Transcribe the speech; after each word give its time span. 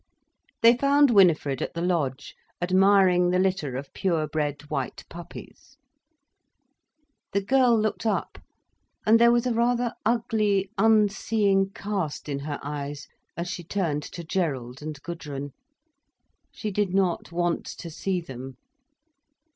They 0.63 0.75
found 0.75 1.11
Winifred 1.11 1.61
at 1.61 1.75
the 1.75 1.81
lodge 1.83 2.33
admiring 2.59 3.29
the 3.29 3.37
litter 3.37 3.75
of 3.77 3.93
purebred 3.93 4.63
white 4.67 5.05
puppies. 5.09 5.77
The 7.33 7.41
girl 7.43 7.79
looked 7.79 8.07
up, 8.07 8.39
and 9.05 9.19
there 9.19 9.31
was 9.31 9.45
a 9.45 9.53
rather 9.53 9.93
ugly, 10.03 10.71
unseeing 10.75 11.69
cast 11.69 12.27
in 12.27 12.39
her 12.39 12.59
eyes 12.63 13.07
as 13.37 13.47
she 13.47 13.63
turned 13.63 14.01
to 14.05 14.23
Gerald 14.23 14.81
and 14.81 14.99
Gudrun. 15.03 15.51
She 16.51 16.71
did 16.71 16.95
not 16.95 17.31
want 17.31 17.65
to 17.77 17.91
see 17.91 18.21
them. 18.21 18.57